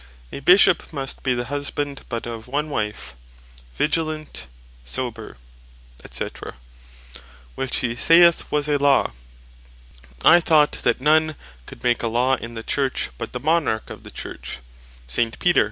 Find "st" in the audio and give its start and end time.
15.05-15.37